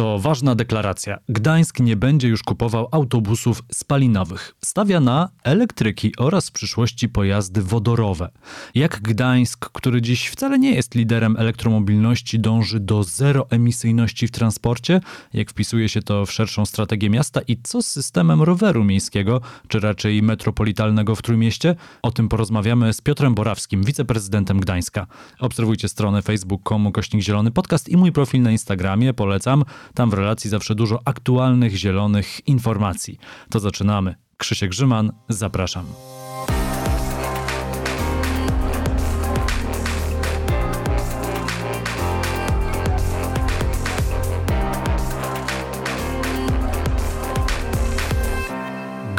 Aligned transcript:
To 0.00 0.18
ważna 0.18 0.54
deklaracja. 0.54 1.18
Gdańsk 1.28 1.80
nie 1.80 1.96
będzie 1.96 2.28
już 2.28 2.42
kupował 2.42 2.88
autobusów 2.90 3.62
spalinowych. 3.72 4.54
Stawia 4.64 5.00
na 5.00 5.28
elektryki 5.44 6.12
oraz 6.18 6.48
w 6.48 6.52
przyszłości 6.52 7.08
pojazdy 7.08 7.62
wodorowe. 7.62 8.30
Jak 8.74 9.00
Gdańsk, 9.00 9.70
który 9.72 10.02
dziś 10.02 10.26
wcale 10.26 10.58
nie 10.58 10.74
jest 10.74 10.94
liderem 10.94 11.36
elektromobilności, 11.36 12.40
dąży 12.40 12.80
do 12.80 13.04
zeroemisyjności 13.04 14.26
w 14.26 14.30
transporcie? 14.30 15.00
Jak 15.32 15.50
wpisuje 15.50 15.88
się 15.88 16.02
to 16.02 16.26
w 16.26 16.32
szerszą 16.32 16.66
strategię 16.66 17.10
miasta 17.10 17.40
i 17.40 17.56
co 17.62 17.82
z 17.82 17.86
systemem 17.86 18.42
roweru 18.42 18.84
miejskiego, 18.84 19.40
czy 19.68 19.80
raczej 19.80 20.22
metropolitalnego 20.22 21.14
w 21.14 21.22
Trójmieście? 21.22 21.76
O 22.02 22.10
tym 22.10 22.28
porozmawiamy 22.28 22.92
z 22.92 23.00
Piotrem 23.00 23.34
Borawskim, 23.34 23.82
wiceprezydentem 23.82 24.60
Gdańska. 24.60 25.06
Obserwujcie 25.40 25.88
stronę 25.88 26.22
facebook.com 26.22 26.92
kośnik 26.92 27.22
zielony 27.22 27.50
podcast 27.50 27.88
i 27.88 27.96
mój 27.96 28.12
profil 28.12 28.42
na 28.42 28.50
Instagramie, 28.50 29.14
polecam. 29.14 29.64
Tam 29.94 30.10
w 30.10 30.14
relacji 30.14 30.50
zawsze 30.50 30.74
dużo 30.74 30.98
aktualnych, 31.04 31.76
zielonych 31.76 32.48
informacji. 32.48 33.18
To 33.50 33.60
zaczynamy. 33.60 34.14
Krzysiek 34.36 34.70
Grzyman, 34.70 35.12
zapraszam. 35.28 35.84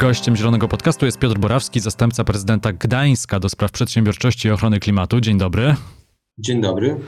Gościem 0.02 0.36
Zielonego 0.36 0.68
Podcastu 0.68 1.06
jest 1.06 1.18
Piotr 1.18 1.38
Borawski, 1.38 1.80
zastępca 1.80 2.24
prezydenta 2.24 2.72
Gdańska 2.72 3.40
do 3.40 3.48
spraw 3.48 3.70
przedsiębiorczości 3.70 4.48
i 4.48 4.50
ochrony 4.50 4.80
klimatu. 4.80 5.20
Dzień 5.20 5.38
dobry. 5.38 5.76
Dzień 6.38 6.60
dobry. 6.60 7.00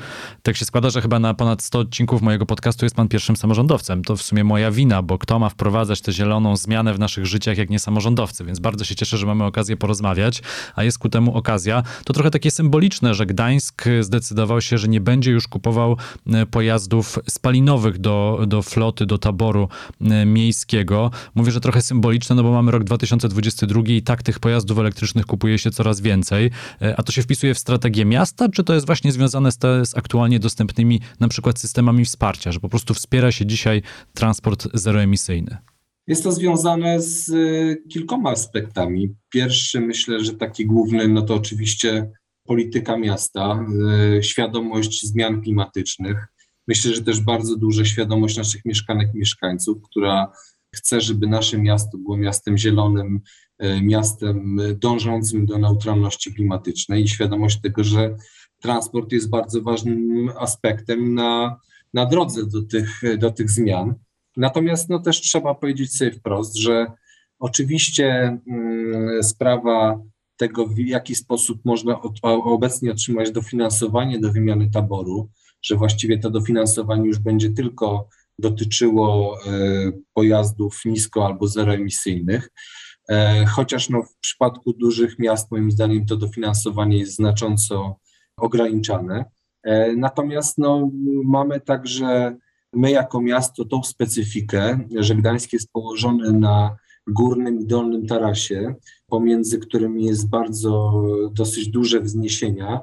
Tak 0.43 0.57
się 0.57 0.65
składa, 0.65 0.91
że 0.91 1.01
chyba 1.01 1.19
na 1.19 1.35
ponad 1.35 1.63
100 1.63 1.79
odcinków 1.79 2.23
mojego 2.23 2.47
podcastu 2.47 2.85
jest 2.85 2.97
pan 2.97 3.09
pierwszym 3.09 3.37
samorządowcem. 3.37 4.05
To 4.05 4.17
w 4.17 4.23
sumie 4.23 4.45
moja 4.45 4.71
wina, 4.71 5.03
bo 5.03 5.19
kto 5.19 5.39
ma 5.39 5.49
wprowadzać 5.49 6.01
tę 6.01 6.13
zieloną 6.13 6.57
zmianę 6.57 6.95
w 6.95 6.99
naszych 6.99 7.27
życiach, 7.27 7.59
jak 7.59 7.71
nie 7.71 7.79
samorządowcy, 7.79 8.45
więc 8.45 8.61
bardzo 8.61 8.85
się 8.85 8.95
cieszę, 8.95 9.19
że 9.19 9.27
mamy 9.27 9.45
okazję 9.45 9.77
porozmawiać, 9.77 10.43
a 10.75 10.85
jest 10.85 10.99
ku 10.99 11.09
temu 11.09 11.35
okazja. 11.35 11.83
To 12.05 12.13
trochę 12.13 12.31
takie 12.31 12.51
symboliczne, 12.51 13.15
że 13.15 13.27
Gdańsk 13.27 13.85
zdecydował 14.01 14.61
się, 14.61 14.79
że 14.79 14.89
nie 14.89 15.01
będzie 15.01 15.31
już 15.31 15.49
kupował 15.49 15.97
e, 16.27 16.47
pojazdów 16.47 17.19
spalinowych 17.29 17.99
do, 17.99 18.41
do 18.47 18.63
floty, 18.63 19.07
do 19.07 19.19
taboru 19.19 19.69
e, 20.01 20.27
miejskiego. 20.27 21.11
Mówię, 21.35 21.53
że 21.53 21.61
trochę 21.61 21.83
symboliczne, 21.83 22.37
no 22.37 22.43
bo 22.43 22.53
mamy 22.53 22.73
rok 22.73 22.85
2022 22.85 23.83
i 23.87 24.03
tak 24.03 24.23
tych 24.23 24.39
pojazdów 24.39 24.79
elektrycznych 24.79 25.27
kupuje 25.27 25.59
się 25.59 25.71
coraz 25.71 26.01
więcej. 26.01 26.51
E, 26.83 26.95
a 26.97 27.03
to 27.03 27.13
się 27.13 27.23
wpisuje 27.23 27.55
w 27.55 27.59
strategię 27.59 28.05
miasta, 28.05 28.49
czy 28.49 28.65
to 28.65 28.75
jest 28.75 28.87
właśnie 28.87 29.13
związane 29.13 29.24
z, 29.29 29.59
te, 29.59 29.87
z 29.87 29.97
aktualnie 29.97 30.39
dostępnymi 30.39 31.01
na 31.21 31.29
przykład 31.29 31.59
systemami 31.59 32.05
wsparcia, 32.05 32.53
że 32.53 32.61
po 32.61 32.69
prostu 32.69 32.95
wspiera 32.95 33.33
się 33.33 33.47
dzisiaj 33.47 33.83
transport 34.15 34.69
zeroemisyjny? 34.75 35.57
Jest 36.07 36.25
to 36.25 36.33
związane 36.33 37.01
z 37.01 37.29
y, 37.29 37.83
kilkoma 37.89 38.31
aspektami. 38.31 39.15
Pierwszy, 39.31 39.81
myślę, 39.81 40.25
że 40.25 40.35
taki 40.35 40.67
główny, 40.67 41.09
no 41.09 41.23
to 41.23 41.35
oczywiście 41.35 42.11
polityka 42.47 42.97
miasta, 42.97 43.67
y, 44.19 44.23
świadomość 44.23 45.07
zmian 45.07 45.43
klimatycznych. 45.43 46.27
Myślę, 46.69 46.95
że 46.95 47.03
też 47.03 47.21
bardzo 47.21 47.57
duża 47.57 47.85
świadomość 47.85 48.37
naszych 48.37 48.65
mieszkanek 48.65 49.15
i 49.15 49.19
mieszkańców, 49.19 49.79
która 49.83 50.33
chce, 50.75 51.01
żeby 51.01 51.27
nasze 51.27 51.59
miasto 51.59 51.99
było 51.99 52.17
miastem 52.17 52.59
zielonym, 52.59 53.21
y, 53.65 53.81
miastem 53.83 54.59
dążącym 54.77 55.47
do 55.47 55.59
neutralności 55.59 56.35
klimatycznej 56.35 57.03
i 57.03 57.09
świadomość 57.09 57.61
tego, 57.61 57.85
że 57.85 58.17
transport 58.65 59.13
jest 59.13 59.31
bardzo 59.31 59.63
ważnym 59.63 60.31
aspektem 60.39 61.15
na, 61.15 61.61
na 61.95 62.07
drodze 62.07 62.47
do 62.47 62.63
tych, 62.63 63.03
do 63.19 63.31
tych 63.31 63.51
zmian. 63.51 63.95
Natomiast 64.37 64.89
no, 64.89 64.99
też 64.99 65.21
trzeba 65.21 65.55
powiedzieć 65.55 65.97
sobie 65.97 66.13
wprost, 66.13 66.57
że 66.57 66.87
oczywiście 67.39 68.39
mm, 68.49 69.23
sprawa 69.23 70.01
tego, 70.37 70.67
w 70.67 70.79
jaki 70.79 71.15
sposób 71.15 71.65
można 71.65 72.03
od, 72.03 72.19
obecnie 72.23 72.91
otrzymać 72.91 73.31
dofinansowanie 73.31 74.21
do 74.21 74.33
wymiany 74.33 74.71
taboru, 74.71 75.29
że 75.63 75.77
właściwie 75.77 76.19
to 76.19 76.31
dofinansowanie 76.31 77.07
już 77.07 77.19
będzie 77.19 77.51
tylko 77.51 78.09
dotyczyło 78.39 79.39
e, 79.47 79.93
pojazdów 80.15 80.81
nisko 80.85 81.27
albo 81.27 81.47
zeroemisyjnych, 81.47 82.51
e, 83.09 83.47
chociaż 83.47 83.89
no, 83.89 84.03
w 84.03 84.17
przypadku 84.21 84.73
dużych 84.73 85.19
miast 85.19 85.51
moim 85.51 85.71
zdaniem 85.71 86.07
to 86.07 86.17
dofinansowanie 86.17 86.99
jest 86.99 87.15
znacząco 87.15 88.04
ograniczane. 88.37 89.25
E, 89.63 89.97
natomiast 89.97 90.59
no, 90.59 90.91
mamy 91.25 91.61
także 91.61 92.37
my 92.73 92.91
jako 92.91 93.21
miasto 93.21 93.65
tą 93.65 93.83
specyfikę, 93.83 94.81
że 94.97 95.15
Gdańsk 95.15 95.53
jest 95.53 95.73
położony 95.73 96.33
na 96.33 96.77
górnym 97.07 97.61
i 97.61 97.67
dolnym 97.67 98.07
tarasie, 98.07 98.75
pomiędzy 99.07 99.59
którymi 99.59 100.05
jest 100.05 100.29
bardzo 100.29 101.03
dosyć 101.33 101.69
duże 101.69 102.01
wzniesienia. 102.01 102.81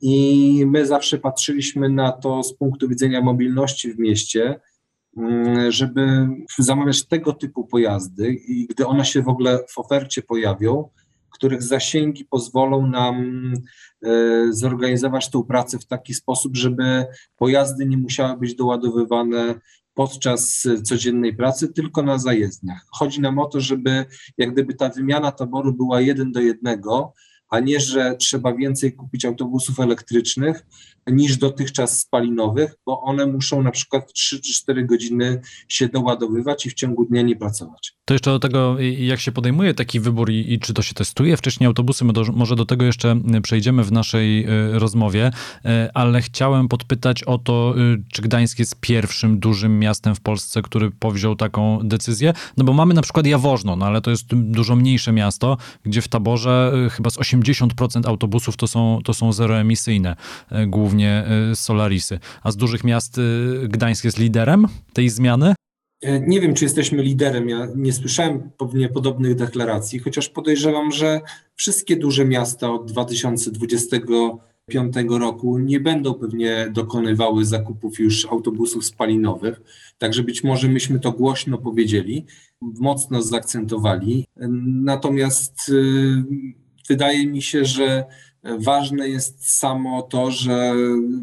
I 0.00 0.64
my 0.66 0.86
zawsze 0.86 1.18
patrzyliśmy 1.18 1.88
na 1.88 2.12
to 2.12 2.42
z 2.42 2.54
punktu 2.54 2.88
widzenia 2.88 3.20
mobilności 3.20 3.92
w 3.92 3.98
mieście, 3.98 4.60
mm, 5.16 5.72
żeby 5.72 6.28
zamawiać 6.58 7.06
tego 7.08 7.32
typu 7.32 7.64
pojazdy 7.64 8.34
i 8.48 8.66
gdy 8.66 8.86
one 8.86 9.04
się 9.04 9.22
w 9.22 9.28
ogóle 9.28 9.58
w 9.68 9.78
ofercie 9.78 10.22
pojawią, 10.22 10.88
których 11.32 11.62
zasięgi 11.62 12.24
pozwolą 12.24 12.86
nam 12.86 13.52
e, 14.04 14.08
zorganizować 14.50 15.30
tą 15.30 15.44
pracę 15.44 15.78
w 15.78 15.86
taki 15.86 16.14
sposób, 16.14 16.56
żeby 16.56 17.06
pojazdy 17.36 17.86
nie 17.86 17.96
musiały 17.96 18.38
być 18.38 18.54
doładowywane 18.54 19.54
podczas 19.94 20.68
codziennej 20.82 21.36
pracy, 21.36 21.68
tylko 21.68 22.02
na 22.02 22.18
zajezdniach. 22.18 22.86
Chodzi 22.92 23.20
nam 23.20 23.38
o 23.38 23.46
to, 23.46 23.60
żeby 23.60 24.04
jak 24.38 24.52
gdyby 24.52 24.74
ta 24.74 24.88
wymiana 24.88 25.32
taboru 25.32 25.72
była 25.72 26.00
jeden 26.00 26.32
do 26.32 26.40
jednego, 26.40 27.14
a 27.52 27.60
nie, 27.60 27.80
że 27.80 28.16
trzeba 28.18 28.54
więcej 28.54 28.92
kupić 28.92 29.24
autobusów 29.24 29.80
elektrycznych 29.80 30.66
niż 31.06 31.36
dotychczas 31.36 32.00
spalinowych, 32.00 32.74
bo 32.86 33.00
one 33.00 33.26
muszą 33.26 33.62
na 33.62 33.70
przykład 33.70 34.12
3 34.12 34.40
czy 34.40 34.52
4 34.52 34.84
godziny 34.84 35.40
się 35.68 35.88
doładowywać 35.88 36.66
i 36.66 36.70
w 36.70 36.74
ciągu 36.74 37.04
dnia 37.04 37.22
nie 37.22 37.36
pracować. 37.36 37.94
To 38.04 38.14
jeszcze 38.14 38.30
do 38.30 38.38
tego, 38.38 38.76
jak 38.98 39.20
się 39.20 39.32
podejmuje 39.32 39.74
taki 39.74 40.00
wybór 40.00 40.30
i, 40.30 40.52
i 40.52 40.58
czy 40.58 40.74
to 40.74 40.82
się 40.82 40.94
testuje 40.94 41.36
wcześniej 41.36 41.66
autobusy, 41.66 42.04
do, 42.04 42.24
może 42.32 42.56
do 42.56 42.64
tego 42.64 42.84
jeszcze 42.84 43.20
przejdziemy 43.42 43.84
w 43.84 43.92
naszej 43.92 44.44
y, 44.44 44.78
rozmowie, 44.78 45.26
y, 45.26 45.68
ale 45.94 46.22
chciałem 46.22 46.68
podpytać 46.68 47.24
o 47.24 47.38
to, 47.38 47.74
y, 47.94 48.02
czy 48.12 48.22
Gdańsk 48.22 48.58
jest 48.58 48.80
pierwszym 48.80 49.38
dużym 49.38 49.78
miastem 49.78 50.14
w 50.14 50.20
Polsce, 50.20 50.62
który 50.62 50.90
powziął 50.90 51.36
taką 51.36 51.78
decyzję, 51.84 52.32
no 52.56 52.64
bo 52.64 52.72
mamy 52.72 52.94
na 52.94 53.02
przykład 53.02 53.26
Jaworzno, 53.26 53.76
no 53.76 53.86
ale 53.86 54.00
to 54.00 54.10
jest 54.10 54.34
dużo 54.34 54.76
mniejsze 54.76 55.12
miasto, 55.12 55.56
gdzie 55.84 56.02
w 56.02 56.08
taborze 56.08 56.72
chyba 56.90 57.10
z 57.10 57.18
80% 57.18 57.41
autobusów 58.06 58.56
to 58.56 58.66
są, 58.66 58.98
to 59.04 59.14
są 59.14 59.32
zeroemisyjne 59.32 60.16
głównie 60.66 60.92
głównie 60.92 61.24
y, 61.52 61.56
Solarisy. 61.56 62.18
A 62.42 62.50
z 62.50 62.56
dużych 62.56 62.84
miast 62.84 63.18
y, 63.18 63.68
Gdańsk 63.68 64.04
jest 64.04 64.18
liderem 64.18 64.66
tej 64.92 65.08
zmiany? 65.08 65.54
E, 66.02 66.20
nie 66.20 66.40
wiem, 66.40 66.54
czy 66.54 66.64
jesteśmy 66.64 67.02
liderem. 67.02 67.48
Ja 67.48 67.68
nie 67.76 67.92
słyszałem 67.92 68.50
pewnie 68.58 68.88
podobnych 68.88 69.34
deklaracji, 69.34 69.98
chociaż 69.98 70.28
podejrzewam, 70.28 70.92
że 70.92 71.20
wszystkie 71.54 71.96
duże 71.96 72.24
miasta 72.24 72.72
od 72.72 72.92
2025 72.92 74.94
roku 75.10 75.58
nie 75.58 75.80
będą 75.80 76.14
pewnie 76.14 76.68
dokonywały 76.72 77.44
zakupów 77.44 77.98
już 77.98 78.26
autobusów 78.26 78.84
spalinowych. 78.84 79.60
Także 79.98 80.22
być 80.22 80.44
może 80.44 80.68
myśmy 80.68 81.00
to 81.00 81.12
głośno 81.12 81.58
powiedzieli, 81.58 82.26
mocno 82.60 83.22
zaakcentowali. 83.22 84.26
Natomiast 84.66 85.70
wydaje 86.88 87.26
mi 87.26 87.42
się, 87.42 87.64
że 87.64 88.04
Ważne 88.44 89.08
jest 89.08 89.58
samo 89.58 90.02
to, 90.02 90.30
że 90.30 90.72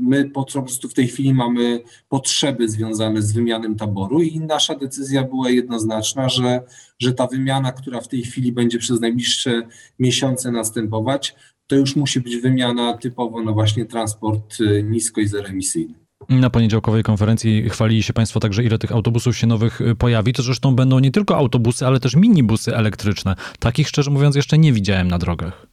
my 0.01 0.29
po 0.29 0.45
prostu 0.45 0.89
w 0.89 0.93
tej 0.93 1.07
chwili 1.07 1.33
mamy 1.33 1.83
potrzeby 2.09 2.69
związane 2.69 3.21
z 3.21 3.31
wymianą 3.31 3.75
taboru 3.75 4.21
i 4.21 4.39
nasza 4.39 4.75
decyzja 4.75 5.23
była 5.23 5.49
jednoznaczna, 5.49 6.29
że, 6.29 6.63
że 6.99 7.13
ta 7.13 7.27
wymiana, 7.27 7.71
która 7.71 8.01
w 8.01 8.07
tej 8.07 8.21
chwili 8.21 8.51
będzie 8.51 8.79
przez 8.79 9.01
najbliższe 9.01 9.61
miesiące 9.99 10.51
następować, 10.51 11.35
to 11.67 11.75
już 11.75 11.95
musi 11.95 12.21
być 12.21 12.37
wymiana 12.37 12.97
typowo 12.97 13.43
na 13.43 13.51
właśnie 13.51 13.85
transport 13.85 14.61
y, 14.61 14.83
nisko 14.83 15.21
i 15.21 15.27
zeroemisyjny. 15.27 16.08
Na 16.29 16.49
poniedziałkowej 16.49 17.03
konferencji 17.03 17.69
chwalili 17.69 18.03
się 18.03 18.13
Państwo 18.13 18.39
także, 18.39 18.63
ile 18.63 18.77
tych 18.77 18.91
autobusów 18.91 19.37
się 19.37 19.47
nowych 19.47 19.81
y, 19.81 19.95
pojawi. 19.95 20.33
To 20.33 20.43
zresztą 20.43 20.75
będą 20.75 20.99
nie 20.99 21.11
tylko 21.11 21.37
autobusy, 21.37 21.85
ale 21.85 21.99
też 21.99 22.15
minibusy 22.15 22.75
elektryczne. 22.75 23.35
Takich 23.59 23.87
szczerze 23.87 24.11
mówiąc 24.11 24.35
jeszcze 24.35 24.57
nie 24.57 24.73
widziałem 24.73 25.07
na 25.07 25.17
drogach. 25.17 25.67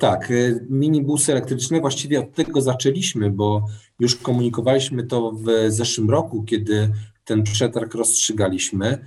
Tak, 0.00 0.30
y, 0.30 0.66
minibusy 0.70 1.32
elektryczne, 1.32 1.80
właściwie 1.80 2.20
od 2.20 2.34
tego 2.34 2.60
zaczęliśmy, 2.60 3.30
bo 3.30 3.66
już 4.00 4.16
komunikowaliśmy 4.16 5.06
to 5.06 5.32
w 5.32 5.70
zeszłym 5.72 6.10
roku, 6.10 6.42
kiedy 6.42 6.90
ten 7.24 7.42
przetarg 7.42 7.94
rozstrzygaliśmy. 7.94 8.98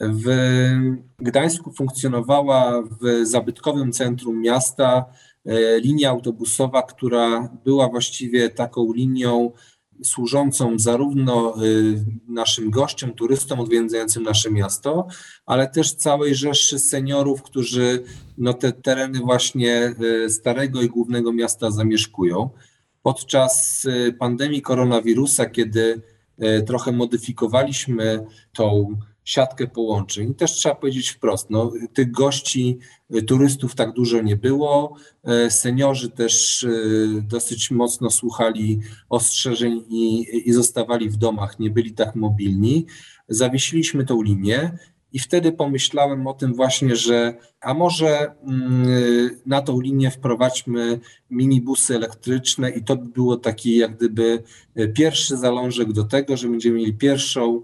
W 0.00 0.24
Gdańsku 1.18 1.72
funkcjonowała 1.72 2.82
w 2.82 3.26
zabytkowym 3.26 3.92
centrum 3.92 4.40
miasta 4.40 5.04
y, 5.46 5.80
linia 5.82 6.10
autobusowa, 6.10 6.82
która 6.82 7.48
była 7.64 7.88
właściwie 7.88 8.50
taką 8.50 8.92
linią 8.92 9.52
służącą 10.04 10.78
zarówno 10.78 11.54
naszym 12.28 12.70
gościom, 12.70 13.14
turystom 13.14 13.60
odwiedzającym 13.60 14.22
nasze 14.22 14.50
miasto, 14.50 15.06
ale 15.46 15.68
też 15.68 15.92
całej 15.92 16.34
rzeszy 16.34 16.78
seniorów, 16.78 17.42
którzy 17.42 18.02
no, 18.38 18.54
te 18.54 18.72
tereny 18.72 19.18
właśnie 19.18 19.94
starego 20.28 20.82
i 20.82 20.88
głównego 20.88 21.32
miasta 21.32 21.70
zamieszkują. 21.70 22.50
Podczas 23.02 23.86
pandemii 24.18 24.62
koronawirusa, 24.62 25.46
kiedy 25.46 26.02
trochę 26.66 26.92
modyfikowaliśmy 26.92 28.26
tą 28.52 28.96
siatkę 29.30 29.66
połączeń. 29.66 30.34
Też 30.34 30.52
trzeba 30.52 30.74
powiedzieć 30.74 31.10
wprost, 31.10 31.50
no, 31.50 31.72
tych 31.92 32.10
gości, 32.10 32.78
y, 33.14 33.22
turystów 33.22 33.74
tak 33.74 33.92
dużo 33.92 34.22
nie 34.22 34.36
było. 34.36 34.96
E, 35.24 35.50
seniorzy 35.50 36.10
też 36.10 36.62
y, 36.62 37.22
dosyć 37.28 37.70
mocno 37.70 38.10
słuchali 38.10 38.80
ostrzeżeń 39.08 39.84
i, 39.88 40.26
i 40.48 40.52
zostawali 40.52 41.10
w 41.10 41.16
domach, 41.16 41.58
nie 41.58 41.70
byli 41.70 41.92
tak 41.92 42.14
mobilni. 42.14 42.86
Zawiesiliśmy 43.28 44.04
tą 44.04 44.22
linię 44.22 44.78
i 45.12 45.18
wtedy 45.18 45.52
pomyślałem 45.52 46.26
o 46.26 46.34
tym 46.34 46.54
właśnie, 46.54 46.96
że 46.96 47.34
a 47.60 47.74
może 47.74 48.34
mm, 48.46 49.30
na 49.46 49.62
tą 49.62 49.80
linię 49.80 50.10
wprowadźmy 50.10 51.00
minibusy 51.30 51.94
elektryczne 51.94 52.70
i 52.70 52.84
to 52.84 52.96
by 52.96 53.08
było 53.08 53.36
taki 53.36 53.76
jak 53.76 53.96
gdyby 53.96 54.42
pierwszy 54.94 55.36
zalążek 55.36 55.92
do 55.92 56.04
tego, 56.04 56.36
że 56.36 56.48
będziemy 56.48 56.76
mieli 56.76 56.94
pierwszą 56.94 57.62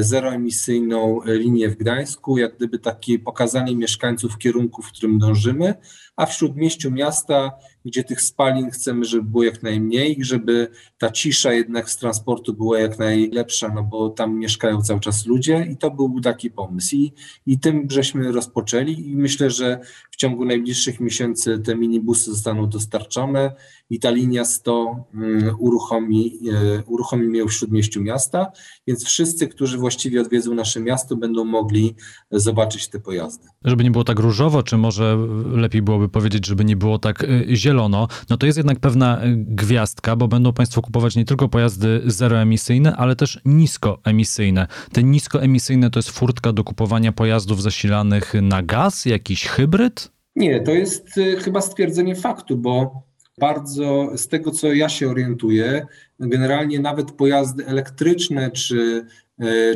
zeroemisyjną 0.00 1.20
linię 1.26 1.68
w 1.68 1.76
Gdańsku, 1.76 2.38
jak 2.38 2.56
gdyby 2.56 2.78
takie 2.78 3.18
pokazanie 3.18 3.76
mieszkańców 3.76 4.38
kierunku, 4.38 4.82
w 4.82 4.92
którym 4.92 5.18
dążymy, 5.18 5.74
a 6.16 6.26
w 6.26 6.32
śródmieściu 6.32 6.90
miasta, 6.90 7.52
gdzie 7.84 8.04
tych 8.04 8.20
spalin 8.20 8.70
chcemy, 8.70 9.04
żeby 9.04 9.30
było 9.30 9.44
jak 9.44 9.62
najmniej, 9.62 10.16
żeby 10.20 10.68
ta 10.98 11.10
cisza 11.10 11.52
jednak 11.52 11.90
z 11.90 11.96
transportu 11.96 12.54
była 12.54 12.78
jak 12.78 12.98
najlepsza, 12.98 13.68
no 13.74 13.82
bo 13.82 14.10
tam 14.10 14.38
mieszkają 14.38 14.82
cały 14.82 15.00
czas 15.00 15.26
ludzie 15.26 15.66
i 15.70 15.76
to 15.76 15.90
był 15.90 16.20
taki 16.20 16.50
pomysł. 16.50 16.96
I, 16.96 17.12
i 17.46 17.58
tym 17.58 17.86
żeśmy 17.90 18.32
rozpoczęli 18.32 19.10
i 19.10 19.16
myślę, 19.16 19.50
że 19.50 19.80
w 20.10 20.16
ciągu 20.16 20.44
najbliższych 20.44 21.00
miesięcy 21.00 21.58
te 21.58 21.76
minibusy 21.76 22.30
zostaną 22.30 22.68
dostarczone 22.68 23.52
i 23.90 24.00
ta 24.00 24.10
linia 24.10 24.44
100 24.44 25.04
mm, 25.14 25.56
uruchomi, 25.58 26.38
e, 26.52 26.82
uruchomimy 26.86 27.38
ją 27.38 27.46
w 27.46 27.52
śródmieściu 27.52 28.02
miasta, 28.02 28.52
więc 28.86 29.04
wszyscy, 29.04 29.48
którzy 29.48 29.75
właściwie 29.76 30.20
odwiedzą 30.20 30.54
nasze 30.54 30.80
miasto, 30.80 31.16
będą 31.16 31.44
mogli 31.44 31.94
zobaczyć 32.30 32.88
te 32.88 33.00
pojazdy. 33.00 33.48
Żeby 33.64 33.84
nie 33.84 33.90
było 33.90 34.04
tak 34.04 34.18
różowo, 34.18 34.62
czy 34.62 34.76
może 34.76 35.18
lepiej 35.52 35.82
byłoby 35.82 36.08
powiedzieć, 36.08 36.46
żeby 36.46 36.64
nie 36.64 36.76
było 36.76 36.98
tak 36.98 37.24
e, 37.24 37.56
zielono, 37.56 38.08
no 38.30 38.36
to 38.36 38.46
jest 38.46 38.58
jednak 38.58 38.80
pewna 38.80 39.20
e, 39.20 39.34
gwiazdka, 39.36 40.16
bo 40.16 40.28
będą 40.28 40.52
Państwo 40.52 40.82
kupować 40.82 41.16
nie 41.16 41.24
tylko 41.24 41.48
pojazdy 41.48 42.02
zeroemisyjne, 42.06 42.96
ale 42.96 43.16
też 43.16 43.40
niskoemisyjne. 43.44 44.66
Te 44.92 45.02
niskoemisyjne 45.02 45.90
to 45.90 45.98
jest 45.98 46.10
furtka 46.10 46.52
do 46.52 46.64
kupowania 46.64 47.12
pojazdów 47.12 47.62
zasilanych 47.62 48.34
na 48.42 48.62
gaz, 48.62 49.04
jakiś 49.04 49.46
hybryd? 49.46 50.10
Nie, 50.36 50.60
to 50.60 50.70
jest 50.70 51.20
chyba 51.44 51.60
stwierdzenie 51.60 52.14
faktu, 52.14 52.56
bo 52.56 53.02
bardzo, 53.40 54.10
z 54.16 54.28
tego 54.28 54.50
co 54.50 54.72
ja 54.72 54.88
się 54.88 55.08
orientuję, 55.08 55.86
generalnie 56.20 56.80
nawet 56.80 57.12
pojazdy 57.12 57.66
elektryczne 57.66 58.50
czy, 58.50 59.06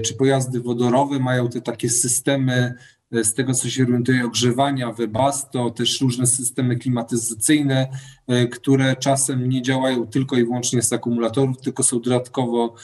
czy 0.03 0.15
pojazdy 0.15 0.61
wodorowe 0.61 1.19
mają 1.19 1.49
te 1.49 1.61
takie 1.61 1.91
systemy, 1.91 2.75
e, 3.12 3.25
z 3.25 3.35
tego 3.35 3.55
co 3.55 3.71
się 3.71 3.83
orientuję, 3.83 4.25
ogrzewania, 4.25 4.93
Webasto, 4.93 5.71
też 5.71 6.01
różne 6.01 6.27
systemy 6.27 6.77
klimatyzacyjne, 6.77 7.89
e, 8.27 8.47
które 8.47 8.97
czasem 8.97 9.49
nie 9.49 9.62
działają 9.62 10.07
tylko 10.07 10.37
i 10.37 10.45
wyłącznie 10.45 10.83
z 10.83 10.93
akumulatorów, 10.93 11.61
tylko 11.61 11.83
są 11.83 12.01
dodatkowo 12.01 12.75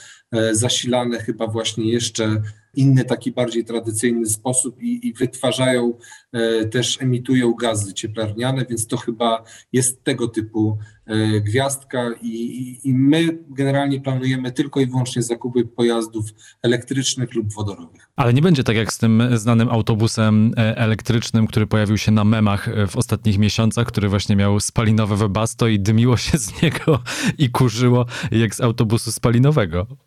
zasilane 0.51 1.19
chyba 1.19 1.47
właśnie 1.47 1.91
jeszcze 1.91 2.41
inny, 2.77 3.05
taki 3.05 3.31
bardziej 3.31 3.65
tradycyjny 3.65 4.25
sposób 4.25 4.81
i, 4.81 5.07
i 5.07 5.13
wytwarzają, 5.13 5.93
e, 6.31 6.65
też 6.65 7.01
emitują 7.01 7.53
gazy 7.53 7.93
cieplarniane, 7.93 8.65
więc 8.69 8.87
to 8.87 8.97
chyba 8.97 9.43
jest 9.73 10.03
tego 10.03 10.27
typu 10.27 10.77
e, 11.05 11.41
gwiazdka 11.41 12.09
i, 12.21 12.79
i 12.83 12.93
my 12.93 13.37
generalnie 13.49 14.01
planujemy 14.01 14.51
tylko 14.51 14.79
i 14.79 14.85
wyłącznie 14.85 15.23
zakupy 15.23 15.65
pojazdów 15.65 16.25
elektrycznych 16.61 17.35
lub 17.35 17.53
wodorowych. 17.53 18.09
Ale 18.15 18.33
nie 18.33 18.41
będzie 18.41 18.63
tak 18.63 18.75
jak 18.75 18.93
z 18.93 18.97
tym 18.97 19.23
znanym 19.33 19.69
autobusem 19.69 20.53
e, 20.57 20.77
elektrycznym, 20.77 21.47
który 21.47 21.67
pojawił 21.67 21.97
się 21.97 22.11
na 22.11 22.23
memach 22.23 22.69
w 22.87 22.97
ostatnich 22.97 23.37
miesiącach, 23.37 23.87
który 23.87 24.09
właśnie 24.09 24.35
miał 24.35 24.59
spalinowe 24.59 25.15
webasto 25.15 25.67
i 25.67 25.79
dymiło 25.79 26.17
się 26.17 26.37
z 26.37 26.61
niego 26.61 26.99
i 27.37 27.49
kurzyło 27.49 28.05
jak 28.31 28.55
z 28.55 28.61
autobusu 28.61 29.11
spalinowego. 29.11 30.06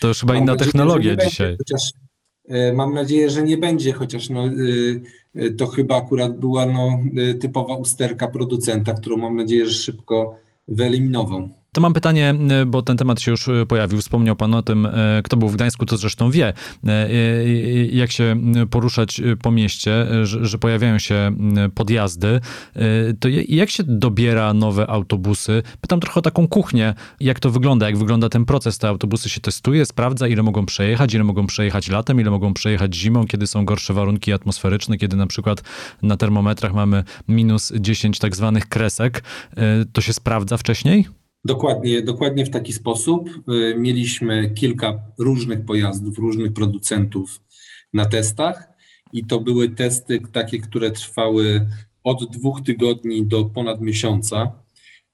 To 0.00 0.08
już 0.08 0.20
chyba 0.20 0.34
mam 0.34 0.42
inna 0.42 0.56
technologia 0.56 1.16
dzisiaj. 1.16 1.46
Będzie, 1.46 1.58
chociaż, 1.58 1.92
e, 2.48 2.72
mam 2.72 2.94
nadzieję, 2.94 3.30
że 3.30 3.42
nie 3.42 3.58
będzie, 3.58 3.92
chociaż 3.92 4.30
no, 4.30 4.46
e, 4.46 4.50
e, 5.34 5.50
to 5.50 5.66
chyba 5.66 5.96
akurat 5.96 6.38
była 6.38 6.66
no, 6.66 6.98
typowa 7.40 7.76
usterka 7.76 8.28
producenta, 8.28 8.94
którą 8.94 9.16
mam 9.16 9.36
nadzieję, 9.36 9.66
że 9.66 9.74
szybko 9.74 10.36
wyeliminował. 10.68 11.48
To 11.74 11.80
mam 11.80 11.92
pytanie, 11.92 12.34
e, 12.50 12.66
bo 12.66 12.82
ten 12.82 12.96
temat 12.96 13.20
się 13.20 13.30
już 13.30 13.48
e, 13.48 13.66
pojawił. 13.66 14.00
Wspomniał 14.00 14.36
Pan 14.36 14.54
o 14.54 14.62
tym, 14.62 14.86
e, 14.86 15.20
kto 15.24 15.36
był 15.36 15.48
w 15.48 15.54
Gdańsku, 15.54 15.86
to 15.86 15.96
zresztą 15.96 16.30
wie, 16.30 16.52
jak 17.92 18.12
się 18.12 18.36
poruszać 18.70 19.20
po 19.42 19.50
mieście, 19.50 20.06
że 20.22 20.58
pojawiają 20.58 20.98
się 20.98 21.36
podjazdy. 21.74 22.40
To 23.20 23.28
jak 23.48 23.70
się 23.70 23.82
dobiera 23.86 24.54
nowe 24.54 24.86
autobusy? 24.86 25.62
Pytam 25.80 26.00
trochę 26.00 26.20
o 26.20 26.22
taką 26.22 26.48
kuchnię. 26.48 26.94
Jak 27.20 27.40
to 27.40 27.50
wygląda? 27.50 27.86
Jak 27.86 27.98
wygląda 27.98 28.28
ten 28.28 28.44
proces? 28.44 28.78
Te 28.78 28.88
autobusy 28.88 29.28
się 29.28 29.40
testuje, 29.40 29.86
sprawdza, 29.86 30.28
ile 30.28 30.42
mogą 30.42 30.66
przejechać, 30.66 31.14
ile 31.14 31.24
mogą 31.24 31.46
przejechać 31.46 31.88
latem, 31.88 32.20
ile 32.20 32.30
mogą 32.30 32.54
przejechać 32.54 32.94
zimą, 32.94 33.26
kiedy 33.26 33.46
są 33.46 33.64
gorsze 33.64 33.94
warunki 33.94 34.32
atmosferyczne, 34.32 34.98
kiedy 34.98 35.16
na 35.16 35.26
przykład 35.26 35.62
na 36.02 36.16
termometrach 36.16 36.74
mamy 36.74 37.04
minus 37.28 37.72
10 37.80 38.18
tak 38.18 38.36
zwanych 38.36 38.68
kresek. 38.68 39.22
To 39.92 40.00
się 40.00 40.12
sprawdza 40.12 40.56
wcześniej? 40.56 41.21
Dokładnie, 41.44 42.02
dokładnie 42.02 42.46
w 42.46 42.50
taki 42.50 42.72
sposób. 42.72 43.30
Y, 43.48 43.74
mieliśmy 43.78 44.50
kilka 44.50 45.02
różnych 45.18 45.64
pojazdów, 45.64 46.18
różnych 46.18 46.52
producentów 46.52 47.40
na 47.92 48.06
testach 48.06 48.68
i 49.12 49.24
to 49.24 49.40
były 49.40 49.68
testy 49.68 50.20
takie, 50.32 50.58
które 50.58 50.90
trwały 50.90 51.66
od 52.04 52.30
dwóch 52.30 52.62
tygodni 52.62 53.26
do 53.26 53.44
ponad 53.44 53.80
miesiąca. 53.80 54.52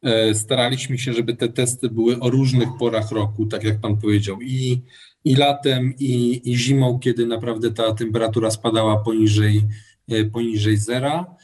E, 0.02 0.34
staraliśmy 0.34 0.98
się, 0.98 1.12
żeby 1.12 1.36
te 1.36 1.48
testy 1.48 1.88
były 1.88 2.20
o 2.20 2.30
różnych 2.30 2.69
porach 2.78 3.10
roku, 3.10 3.46
tak 3.46 3.64
jak 3.64 3.80
Pan 3.80 3.96
powiedział, 3.96 4.42
i, 4.42 4.82
i 5.25 5.36
latem, 5.36 5.94
i, 5.98 6.40
i 6.44 6.56
zimą, 6.56 6.98
kiedy 6.98 7.26
naprawdę 7.26 7.70
ta 7.70 7.94
temperatura 7.94 8.50
spadała 8.50 8.97
poniżej, 8.97 9.62
e, 10.08 10.25
poniżej 10.25 10.76
zera. 10.76 11.37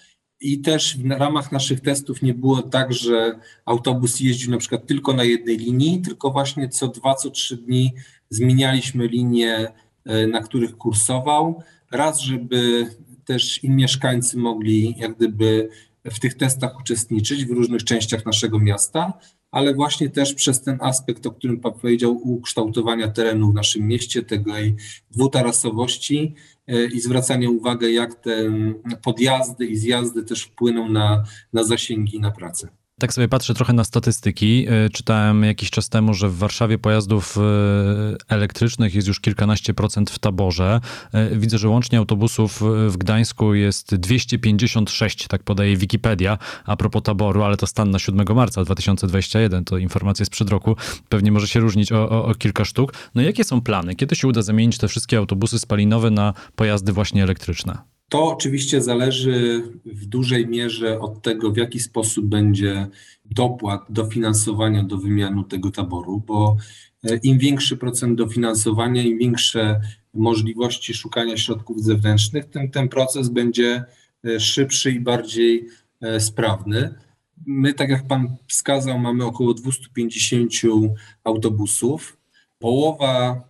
I 0.45 0.59
też 0.59 0.99
w 0.99 1.11
ramach 1.11 1.53
naszych 1.53 1.81
testów 1.81 2.23
nie 2.23 2.35
było 2.35 2.63
tak, 2.63 2.93
że 2.93 3.39
autobus 3.65 4.21
jeździł 4.21 4.51
na 4.51 4.59
przykład 4.59 4.87
tylko 4.87 5.13
na 5.13 5.25
jednej 5.25 5.57
linii, 5.57 6.03
tylko 6.03 6.31
właśnie 6.31 6.69
co 6.69 6.89
dwa, 6.89 7.15
co 7.15 7.31
trzy 7.31 7.57
dni 7.57 7.93
zmienialiśmy 8.31 9.09
linie, 9.09 9.73
e, 10.05 10.27
na 10.27 10.43
których 10.43 10.77
kursował. 10.77 11.63
Raz, 11.91 12.21
żeby 12.21 12.87
też 13.25 13.65
i 13.65 13.71
mieszkańcy 13.71 14.39
mogli 14.39 14.95
jak 14.99 15.17
gdyby 15.17 15.69
w 16.05 16.21
tych 16.21 16.35
testach 16.35 16.81
uczestniczyć 16.81 17.45
w 17.45 17.51
różnych 17.51 17.85
częściach 17.85 18.27
naszego 18.27 18.59
miasta, 18.59 19.13
ale 19.51 19.75
właśnie 19.75 20.11
też 20.11 20.35
przez 20.35 20.63
ten 20.63 20.79
aspekt, 20.81 21.27
o 21.27 21.31
którym 21.31 21.61
Pan 21.61 21.73
powiedział, 21.73 22.21
ukształtowania 22.23 23.09
terenu 23.09 23.51
w 23.51 23.55
naszym 23.55 23.87
mieście, 23.87 24.23
tej 24.23 24.75
dwutarasowości, 25.11 26.35
i 26.67 27.01
zwracanie 27.01 27.51
uwagi, 27.51 27.95
jak 27.95 28.15
te 28.15 28.53
podjazdy 29.03 29.67
i 29.67 29.77
zjazdy 29.77 30.25
też 30.25 30.43
wpłyną 30.43 30.89
na, 30.89 31.25
na 31.53 31.65
zasięgi 31.65 32.21
na 32.21 32.31
pracę. 32.31 32.69
Tak 33.01 33.13
sobie 33.13 33.29
patrzę 33.29 33.55
trochę 33.55 33.73
na 33.73 33.85
statystyki. 33.85 34.67
E, 34.69 34.91
czytałem 34.91 35.45
jakiś 35.45 35.71
czas 35.71 35.89
temu, 35.89 36.15
że 36.15 36.29
w 36.29 36.37
Warszawie 36.39 36.79
pojazdów 36.79 37.39
e, 37.39 37.41
elektrycznych 38.29 38.95
jest 38.95 39.09
już 39.09 39.21
kilkanaście 39.21 39.75
procent 39.75 40.11
w 40.11 40.19
taborze. 40.19 40.81
E, 41.13 41.37
widzę, 41.37 41.59
że 41.59 41.69
łącznie 41.69 41.99
autobusów 41.99 42.63
w 42.89 42.97
Gdańsku 42.97 43.55
jest 43.55 43.95
256, 43.95 45.27
tak 45.29 45.43
podaje 45.43 45.77
Wikipedia, 45.77 46.39
a 46.65 46.77
propos 46.77 47.03
taboru, 47.03 47.43
ale 47.43 47.57
to 47.57 47.67
stan 47.67 47.91
na 47.91 47.99
7 47.99 48.27
marca 48.35 48.65
2021, 48.65 49.65
to 49.65 49.79
informacja 49.79 50.27
sprzed 50.27 50.51
roku. 50.51 50.77
Pewnie 51.09 51.33
może 51.33 51.49
się 51.49 51.61
różnić 51.61 51.93
o, 51.93 52.11
o, 52.11 52.25
o 52.25 52.35
kilka 52.35 52.65
sztuk. 52.65 52.93
No 53.15 53.23
jakie 53.23 53.45
są 53.45 53.61
plany? 53.61 53.95
Kiedy 53.95 54.17
się 54.17 54.29
uda 54.29 54.43
zamienić 54.43 54.79
te 54.79 54.89
wszystkie 54.89 55.19
autobusy 55.19 55.59
spalinowe 55.59 56.11
na 56.11 56.35
pojazdy 56.57 56.93
właśnie 56.93 57.23
elektryczne? 57.23 57.94
To 58.09 58.25
oczywiście 58.25 58.83
zależy 58.83 59.63
w 59.85 60.07
dużej 60.07 60.47
mierze 60.47 61.01
od 61.01 61.23
tego, 61.23 61.53
w 61.53 61.57
jaki 61.57 61.81
sposób 61.81 62.27
będzie 62.27 62.87
dopłat, 63.25 63.83
dofinansowania 63.89 64.83
do 64.83 64.99
wymiany 64.99 65.45
tego 65.45 65.71
taboru, 65.71 66.23
bo 66.27 66.57
e, 67.05 67.17
im 67.17 67.39
większy 67.39 67.77
procent 67.77 68.19
dofinansowania, 68.19 69.03
im 69.03 69.19
większe 69.19 69.81
możliwości 70.15 70.95
szukania 70.95 71.37
środków 71.37 71.83
zewnętrznych, 71.83 72.45
tym 72.45 72.71
ten 72.71 72.89
proces 72.89 73.29
będzie 73.29 73.85
e, 74.25 74.41
szybszy 74.41 74.91
i 74.91 75.01
bardziej 75.01 75.67
e, 76.01 76.21
sprawny. 76.21 76.95
My, 77.47 77.75
tak 77.75 77.91
jak 77.91 78.07
Pan 78.07 78.37
wskazał, 78.49 78.99
mamy 78.99 79.25
około 79.25 79.55
250 79.55 80.53
autobusów. 81.25 82.17
Połowa 82.59 83.43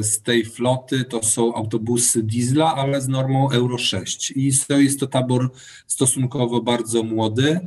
z 0.00 0.22
tej 0.22 0.44
floty 0.44 1.04
to 1.04 1.22
są 1.22 1.54
autobusy 1.54 2.22
diesla, 2.22 2.74
ale 2.74 3.00
z 3.00 3.08
normą 3.08 3.50
Euro 3.50 3.78
6. 3.78 4.32
I 4.36 4.52
to 4.68 4.78
jest 4.78 5.00
to 5.00 5.06
tabor 5.06 5.50
stosunkowo 5.86 6.62
bardzo 6.62 7.02
młody 7.02 7.60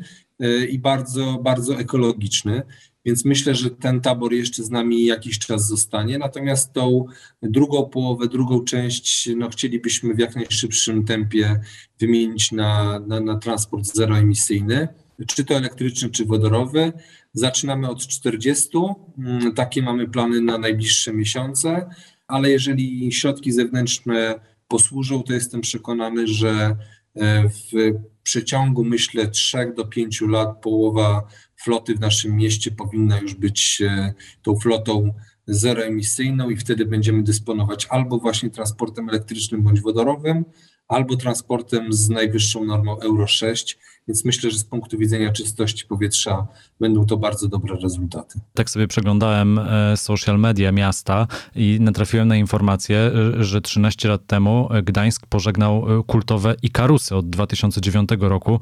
y, 0.44 0.68
i 0.68 0.80
bardzo, 0.80 1.40
bardzo 1.44 1.80
ekologiczny. 1.80 2.62
Więc 3.06 3.26
myślę, 3.26 3.56
że 3.56 3.70
ten 3.70 4.02
tabor 4.02 4.34
jeszcze 4.34 4.64
z 4.64 4.70
nami 4.70 5.06
jakiś 5.06 5.40
czas 5.40 5.68
zostanie. 5.68 6.18
Natomiast 6.18 6.74
tą 6.74 7.06
drugą 7.42 7.90
połowę, 7.90 8.28
drugą 8.28 8.64
część 8.64 9.30
no, 9.38 9.50
chcielibyśmy 9.50 10.14
w 10.14 10.20
jak 10.20 10.36
najszybszym 10.36 11.06
tempie 11.06 11.60
wymienić 12.00 12.52
na, 12.52 13.00
na, 13.00 13.20
na 13.20 13.38
transport 13.38 13.86
zeroemisyjny, 13.86 14.88
czy 15.28 15.46
to 15.46 15.54
elektryczny, 15.54 16.10
czy 16.10 16.26
wodorowy. 16.26 16.94
Zaczynamy 17.38 17.90
od 17.90 18.08
40. 18.08 18.70
Mm, 19.18 19.54
takie 19.54 19.82
mamy 19.82 20.08
plany 20.08 20.42
na 20.42 20.58
najbliższe 20.58 21.14
miesiące, 21.14 21.90
ale 22.28 22.50
jeżeli 22.50 23.12
środki 23.12 23.52
zewnętrzne 23.52 24.40
posłużą, 24.68 25.24
to 25.24 25.34
jestem 25.34 25.62
przekonany, 25.62 26.28
że 26.28 26.78
e, 27.16 27.50
w 27.50 27.94
przeciągu 28.24 28.84
myślę 28.84 29.28
3 29.28 29.74
do 29.76 29.86
5 29.86 30.22
lat 30.22 30.62
połowa 30.62 31.28
floty 31.56 31.96
w 31.96 32.00
naszym 32.00 32.36
mieście 32.36 32.72
powinna 32.72 33.20
już 33.20 33.34
być 33.34 33.82
e, 33.82 34.14
tą 34.42 34.56
flotą 34.56 35.14
zeroemisyjną 35.48 36.50
i 36.50 36.58
wtedy 36.58 36.86
będziemy 36.86 37.24
dysponować 37.24 37.88
albo 37.90 38.18
właśnie 38.18 38.50
transportem 38.50 39.10
elektrycznym 39.10 39.64
bądź 39.64 39.82
wodorowym, 39.82 40.46
albo 40.88 41.16
transportem 41.16 41.94
z 41.94 42.10
najwyższą 42.10 42.66
normą 42.66 43.00
Euro 43.00 43.28
6 43.28 43.78
więc 44.08 44.26
myślę, 44.26 44.52
że 44.52 44.58
z 44.58 44.64
punktu 44.64 44.98
widzenia 44.98 45.32
czystości 45.32 45.86
powietrza 45.86 46.48
będą 46.80 47.06
to 47.06 47.18
bardzo 47.18 47.48
dobre 47.48 47.76
rezultaty. 47.76 48.40
Tak 48.54 48.70
sobie 48.70 48.88
przeglądałem 48.88 49.60
e, 49.60 49.98
social 49.98 50.40
media 50.40 50.72
miasta 50.72 51.28
i 51.56 51.78
natrafiłem 51.82 52.28
na 52.28 52.36
informację, 52.36 53.12
e, 53.40 53.44
że 53.44 53.62
13 53.62 54.10
lat 54.10 54.26
temu 54.28 54.70
Gdańsk 54.84 55.28
pożegnał 55.28 56.00
e, 56.00 56.04
kultowe 56.04 56.56
Ikarusy 56.64 57.16
od 57.16 57.30
2009 57.30 58.10
roku. 58.20 58.60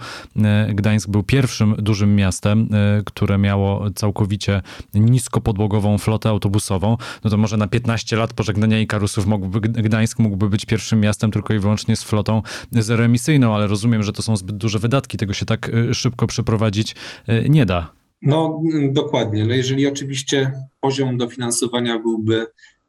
Gdańsk 0.74 1.10
był 1.10 1.24
pierwszym 1.24 1.75
dużym 1.78 2.16
miastem, 2.16 2.70
które 3.06 3.38
miało 3.38 3.92
całkowicie 3.92 4.62
niskopodłogową 4.94 5.98
flotę 5.98 6.30
autobusową. 6.30 6.98
No 7.24 7.30
to 7.30 7.38
może 7.38 7.58
na 7.58 7.68
15 7.68 8.16
lat 8.16 8.34
pożegnania 8.34 8.80
Ikarusów 8.80 9.25
mógłby, 9.25 9.62
Gdańsk 9.62 10.20
mógłby 10.20 10.50
być 10.50 10.66
pierwszym 10.66 11.00
miastem 11.00 11.32
tylko 11.32 11.54
i 11.54 11.60
wyłącznie 11.60 11.96
z 11.96 12.04
flotą 12.04 12.42
zeroemisyjną, 12.72 13.56
ale 13.56 13.68
rozumiem, 13.68 14.04
że 14.04 14.14
to 14.14 14.22
są 14.22 14.38
zbyt 14.38 14.58
duże 14.58 14.80
wydatki 14.80 15.18
tego 15.18 15.34
się 15.36 15.46
tak 15.46 15.70
y, 15.70 15.94
szybko 15.94 16.27
przeprowadzić 16.27 16.96
y, 17.30 17.50
nie 17.50 17.65
da. 17.65 17.92
No 18.22 18.62
dokładnie. 18.92 19.46
No 19.46 19.54
jeżeli 19.54 19.88
oczywiście 19.88 20.51
poziom 20.80 21.18
dofinansowania 21.18 22.00
byłby 22.00 22.48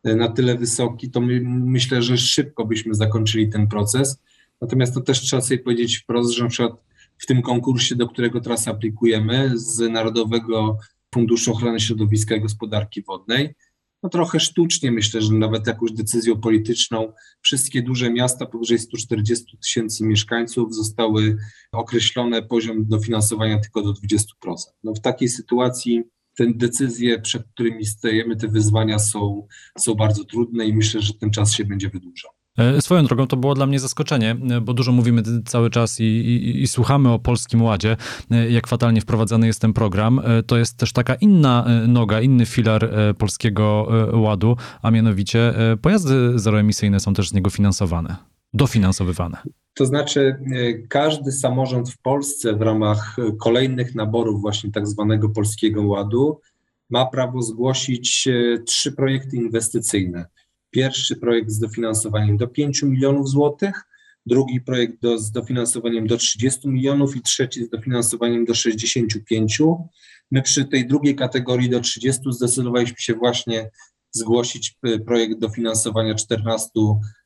y, 0.09 0.17
na 0.17 0.29
tyle 0.29 0.59
wysoki, 0.59 1.11
to 1.11 1.21
my, 1.21 1.41
myślę, 1.45 2.03
że 2.03 2.19
szybko 2.19 2.65
byśmy 2.65 2.95
zakończyli 2.95 3.49
ten 3.49 3.69
proces. 3.69 4.23
Natomiast 4.61 4.95
to 4.95 5.01
też 5.01 5.21
trzeba 5.21 5.43
sobie 5.43 5.59
powiedzieć 5.59 5.99
wprost, 5.99 6.31
że 6.31 6.43
na 6.43 6.49
przykład 6.51 6.73
w 7.19 7.27
tym 7.27 7.43
konkursie, 7.43 7.97
do 7.97 8.09
którego 8.09 8.41
teraz 8.41 8.69
aplikujemy 8.69 9.53
z 9.55 9.93
Narodowego 9.93 10.79
Funduszu 11.15 11.53
Ochrony 11.53 11.81
Środowiska 11.81 12.37
i 12.37 12.41
Gospodarki 12.41 13.03
Wodnej, 13.03 13.55
no 14.07 14.11
trochę 14.11 14.41
sztucznie 14.41 14.93
myślę, 14.93 15.23
że 15.23 15.33
nawet 15.33 15.67
jakąś 15.67 15.93
decyzją 15.93 16.41
polityczną 16.41 17.13
wszystkie 17.43 17.83
duże 17.83 18.11
miasta 18.11 18.47
powyżej 18.47 18.79
140 18.79 19.59
tysięcy 19.59 20.05
mieszkańców 20.05 20.75
zostały 20.75 21.37
określone 21.73 22.43
poziom 22.43 22.89
dofinansowania 22.89 23.59
tylko 23.59 23.83
do 23.83 23.93
20%. 23.93 24.23
No 24.85 24.95
w 24.95 25.01
takiej 25.01 25.29
sytuacji 25.29 26.03
te 26.37 26.47
decyzje, 26.55 27.21
przed 27.21 27.43
którymi 27.55 27.87
stajemy, 27.87 28.37
te 28.37 28.49
wyzwania 28.49 28.99
są, 28.99 29.47
są 29.79 29.95
bardzo 29.95 30.25
trudne 30.25 30.67
i 30.67 30.77
myślę, 30.77 31.03
że 31.03 31.15
ten 31.15 31.31
czas 31.31 31.53
się 31.53 31.65
będzie 31.65 31.89
wydłużał. 31.89 32.36
E, 32.57 32.83
swoją 32.83 33.05
drogą 33.05 33.27
to 33.27 33.37
było 33.37 33.55
dla 33.55 33.67
mnie 33.67 33.81
zaskoczenie, 33.81 34.37
e, 34.51 34.61
bo 34.61 34.75
dużo 34.75 34.93
mówimy 34.93 35.23
cały 35.45 35.71
czas 35.71 36.01
i, 36.01 36.05
i, 36.05 36.63
i, 36.63 36.69
słuchamy 36.69 37.13
o 37.13 37.19
polskim 37.19 37.63
ładzie, 37.63 37.97
e, 38.31 38.51
jak 38.51 38.67
fatalnie 38.67 39.01
wprowadzany 39.01 39.47
jest 39.47 39.61
ten 39.61 39.73
program. 39.73 40.21
To 40.47 40.57
jest 40.57 40.77
też 40.77 40.93
taka 40.93 41.15
inna 41.15 41.67
noga, 41.89 42.21
inny 42.21 42.47
filar 42.47 42.91
polskiego 43.19 43.89
ładu, 44.13 44.57
a 44.83 44.91
mianowicie 44.91 45.55
pojazdy 45.83 46.39
zeroemisyjne 46.39 47.01
są 47.01 47.15
też 47.15 47.29
z 47.29 47.33
niego 47.33 47.51
finansowane, 47.51 48.17
dofinansowywane. 48.55 49.37
To 49.75 49.87
znaczy, 49.87 50.37
każdy 50.89 51.33
samorząd 51.33 51.91
w 51.91 51.99
Polsce 51.99 52.57
w 52.57 52.63
ramach 52.63 53.17
kolejnych 53.41 53.95
naborów, 53.95 54.41
właśnie 54.41 54.73
tak 54.73 54.87
zwanego 54.87 55.29
polskiego 55.29 55.83
ładu, 55.83 56.41
ma 56.91 57.07
prawo 57.07 57.43
zgłosić 57.43 58.29
trzy 58.67 58.93
projekty 58.93 59.37
inwestycyjne 59.37 60.27
Pierwszy 60.71 61.17
projekt 61.17 61.51
z 61.51 61.59
dofinansowaniem 61.59 62.37
do 62.37 62.49
5 62.49 62.83
milionów 62.83 63.29
złotych, 63.29 63.83
drugi 64.27 64.61
projekt 64.61 65.01
do, 65.03 65.19
z 65.19 65.33
dofinansowaniem 65.33 66.07
do 66.07 66.17
30 66.17 66.69
milionów 66.69 67.17
i 67.17 67.23
trzeci 67.23 67.65
z 67.65 67.69
dofinansowaniem 67.69 68.45
do 68.45 68.55
65. 68.55 69.59
My 70.31 70.43
przy 70.43 70.65
tej 70.65 70.87
drugiej 70.87 71.17
kategorii 71.17 71.71
do 71.71 71.81
30 71.81 72.23
zdecydowaliśmy 72.33 72.97
się 72.99 73.15
właśnie 73.15 73.71
zgłosić 74.17 74.79
y, 74.87 75.01
projekt 75.01 75.39
dofinansowania 75.39 76.15
14 76.15 76.71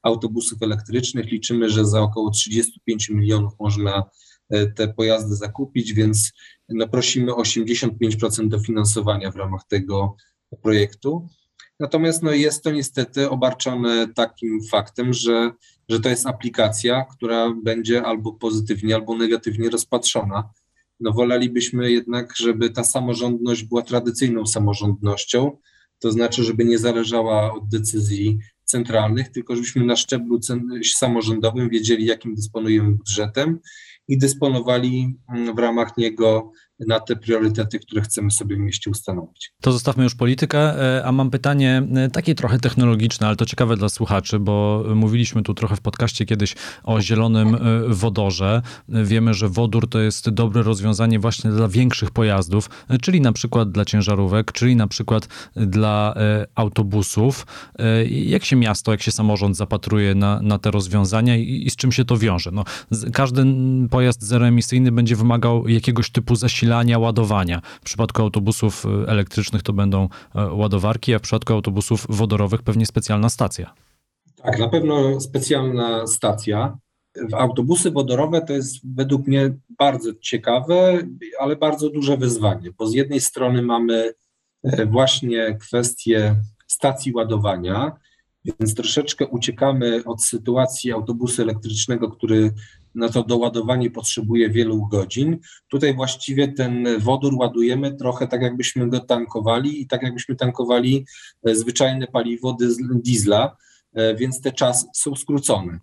autobusów 0.02 0.62
elektrycznych. 0.62 1.26
Liczymy, 1.26 1.70
że 1.70 1.86
za 1.86 2.00
około 2.00 2.30
35 2.30 3.08
milionów 3.08 3.52
można 3.60 4.04
y, 4.54 4.72
te 4.76 4.88
pojazdy 4.88 5.36
zakupić, 5.36 5.92
więc 5.92 6.32
no 6.68 6.88
prosimy 6.88 7.34
o 7.34 7.42
85% 7.42 8.48
dofinansowania 8.48 9.30
w 9.30 9.36
ramach 9.36 9.66
tego 9.68 10.16
projektu. 10.62 11.28
Natomiast 11.80 12.22
no, 12.22 12.32
jest 12.32 12.64
to 12.64 12.70
niestety 12.70 13.30
obarczone 13.30 14.08
takim 14.14 14.62
faktem, 14.62 15.12
że, 15.12 15.50
że 15.88 16.00
to 16.00 16.08
jest 16.08 16.26
aplikacja, 16.26 17.04
która 17.04 17.54
będzie 17.64 18.02
albo 18.02 18.32
pozytywnie, 18.32 18.94
albo 18.94 19.16
negatywnie 19.16 19.70
rozpatrzona. 19.70 20.50
No, 21.00 21.12
wolelibyśmy 21.12 21.92
jednak, 21.92 22.36
żeby 22.36 22.70
ta 22.70 22.84
samorządność 22.84 23.64
była 23.64 23.82
tradycyjną 23.82 24.46
samorządnością, 24.46 25.56
to 25.98 26.12
znaczy, 26.12 26.44
żeby 26.44 26.64
nie 26.64 26.78
zależała 26.78 27.54
od 27.54 27.68
decyzji 27.68 28.38
centralnych, 28.64 29.28
tylko 29.28 29.56
żebyśmy 29.56 29.84
na 29.84 29.96
szczeblu 29.96 30.40
samorządowym 30.94 31.68
wiedzieli, 31.68 32.06
jakim 32.06 32.34
dysponujemy 32.34 32.90
budżetem 32.90 33.58
i 34.08 34.18
dysponowali 34.18 35.18
mm, 35.28 35.54
w 35.54 35.58
ramach 35.58 35.96
niego 35.96 36.52
na 36.86 37.00
te 37.00 37.16
priorytety, 37.16 37.78
które 37.78 38.02
chcemy 38.02 38.30
sobie 38.30 38.56
w 38.56 38.58
mieście 38.58 38.90
ustanowić. 38.90 39.52
To 39.60 39.72
zostawmy 39.72 40.04
już 40.04 40.14
politykę, 40.14 40.58
e, 40.98 41.04
a 41.04 41.12
mam 41.12 41.30
pytanie 41.30 41.82
e, 41.94 42.10
takie 42.10 42.34
trochę 42.34 42.58
technologiczne, 42.58 43.26
ale 43.26 43.36
to 43.36 43.46
ciekawe 43.46 43.76
dla 43.76 43.88
słuchaczy, 43.88 44.38
bo 44.38 44.84
mówiliśmy 44.94 45.42
tu 45.42 45.54
trochę 45.54 45.76
w 45.76 45.80
podcaście 45.80 46.26
kiedyś 46.26 46.54
o 46.82 47.00
zielonym 47.00 47.54
e, 47.54 47.58
wodorze. 47.88 48.62
Wiemy, 48.88 49.34
że 49.34 49.48
wodór 49.48 49.88
to 49.88 50.00
jest 50.00 50.30
dobre 50.30 50.62
rozwiązanie 50.62 51.18
właśnie 51.18 51.50
dla 51.50 51.68
większych 51.68 52.10
pojazdów, 52.10 52.70
czyli 53.02 53.20
na 53.20 53.32
przykład 53.32 53.70
dla 53.70 53.84
ciężarówek, 53.84 54.52
czyli 54.52 54.76
na 54.76 54.86
przykład 54.86 55.28
dla 55.56 56.14
autobusów. 56.54 57.46
Jak 58.10 58.44
się 58.44 58.56
miasto, 58.56 58.92
jak 58.92 59.02
się 59.02 59.12
samorząd 59.12 59.56
zapatruje 59.56 60.14
na, 60.14 60.42
na 60.42 60.58
te 60.58 60.70
rozwiązania 60.70 61.36
i, 61.36 61.66
i 61.66 61.70
z 61.70 61.76
czym 61.76 61.92
się 61.92 62.04
to 62.04 62.18
wiąże? 62.18 62.50
No, 62.50 62.64
każdy 63.12 63.44
pojazd 63.90 64.22
zeroemisyjny 64.22 64.92
będzie 64.92 65.16
wymagał 65.16 65.68
jakiegoś 65.68 66.10
typu 66.10 66.36
zasilania 66.36 66.69
zasilania, 66.70 66.98
ładowania. 66.98 67.60
W 67.80 67.84
przypadku 67.84 68.22
autobusów 68.22 68.84
y, 68.84 69.10
elektrycznych 69.10 69.62
to 69.62 69.72
będą 69.72 70.08
e, 70.34 70.44
ładowarki, 70.46 71.14
a 71.14 71.18
w 71.18 71.22
przypadku 71.22 71.52
autobusów 71.52 72.06
wodorowych 72.08 72.62
pewnie 72.62 72.86
specjalna 72.86 73.28
stacja. 73.28 73.74
Tak, 74.36 74.58
na 74.58 74.68
pewno 74.68 75.20
specjalna 75.20 76.06
stacja. 76.06 76.78
Autobusy 77.32 77.90
wodorowe 77.90 78.40
to 78.40 78.52
jest 78.52 78.76
według 78.96 79.26
mnie 79.26 79.54
bardzo 79.78 80.10
ciekawe, 80.20 80.98
ale 81.40 81.56
bardzo 81.56 81.90
duże 81.90 82.16
wyzwanie, 82.16 82.70
bo 82.78 82.86
z 82.86 82.94
jednej 82.94 83.20
strony 83.20 83.62
mamy 83.62 84.12
e, 84.62 84.86
właśnie 84.86 85.58
kwestię 85.60 86.36
stacji 86.66 87.12
ładowania, 87.12 87.92
więc 88.44 88.74
troszeczkę 88.74 89.26
uciekamy 89.26 90.04
od 90.04 90.24
sytuacji 90.24 90.92
autobusu 90.92 91.42
elektrycznego, 91.42 92.10
który 92.10 92.52
na 92.94 93.08
to 93.08 93.22
doładowanie 93.22 93.90
potrzebuje 93.90 94.50
wielu 94.50 94.86
godzin. 94.86 95.38
Tutaj 95.68 95.94
właściwie 95.94 96.48
ten 96.48 96.86
wodór 96.98 97.34
ładujemy 97.34 97.96
trochę 97.96 98.26
tak, 98.26 98.42
jakbyśmy 98.42 98.88
go 98.88 99.00
tankowali 99.00 99.82
i 99.82 99.86
tak, 99.86 100.02
jakbyśmy 100.02 100.36
tankowali 100.36 101.06
e, 101.46 101.54
zwyczajne 101.54 102.06
paliwo 102.06 102.56
diesla, 102.94 103.56
e, 103.92 104.14
więc 104.14 104.40
te 104.40 104.52
czasy 104.52 104.86
są 104.94 105.14
skrócone. 105.14 105.78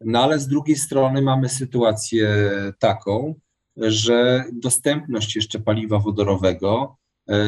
No 0.00 0.22
ale 0.22 0.38
z 0.38 0.48
drugiej 0.48 0.76
strony 0.76 1.22
mamy 1.22 1.48
sytuację 1.48 2.50
taką, 2.78 3.34
że 3.76 4.44
dostępność 4.52 5.36
jeszcze 5.36 5.60
paliwa 5.60 5.98
wodorowego 5.98 6.99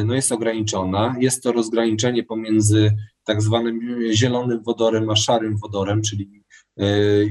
no 0.04 0.14
jest 0.14 0.32
ograniczona. 0.32 1.16
Jest 1.20 1.42
to 1.42 1.52
rozgraniczenie 1.52 2.22
pomiędzy 2.22 2.96
tak 3.24 3.42
zwanym 3.42 3.80
zielonym 4.12 4.62
wodorem 4.62 5.10
a 5.10 5.16
szarym 5.16 5.56
wodorem, 5.58 6.02
czyli 6.02 6.42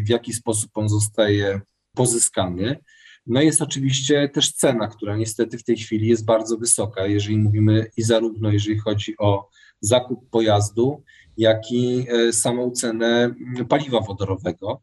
w 0.06 0.10
jaki 0.10 0.34
sposób 0.34 0.72
on 0.74 0.90
zostaje 0.90 1.62
pozyskany. 1.96 2.80
No 3.26 3.42
jest 3.42 3.62
oczywiście 3.62 4.30
też 4.30 4.52
cena, 4.52 4.88
która 4.88 5.18
niestety 5.18 5.58
w 5.58 5.64
tej 5.64 5.78
chwili 5.78 6.08
jest 6.08 6.26
bardzo 6.26 6.58
wysoka, 6.58 7.06
jeżeli 7.06 7.38
mówimy 7.38 7.92
i 7.98 8.04
zarówno 8.04 8.52
jeżeli 8.52 8.80
chodzi 8.80 9.18
o 9.18 9.50
zakup 9.82 10.30
pojazdu, 10.30 11.04
jak 11.38 11.72
i 11.72 12.06
e, 12.10 12.34
samą 12.34 12.72
cenę 12.72 13.36
paliwa 13.70 14.00
wodorowego. 14.02 14.82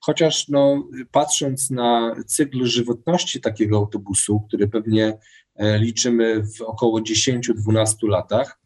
Chociaż 0.00 0.48
no, 0.48 0.88
patrząc 1.12 1.70
na 1.70 2.14
cykl 2.26 2.64
żywotności 2.64 3.40
takiego 3.40 3.76
autobusu, 3.76 4.40
który 4.40 4.68
pewnie 4.68 5.18
e, 5.56 5.78
liczymy 5.78 6.42
w 6.42 6.62
około 6.62 7.00
10-12 7.00 8.08
latach, 8.08 8.60